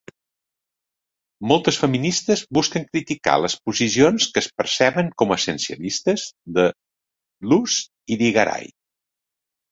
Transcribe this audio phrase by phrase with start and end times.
[1.49, 6.23] Moltes feministes busquen criticar les posicions que es perceben com essencialistes
[6.55, 6.65] de
[7.53, 8.73] Luce Irigaray.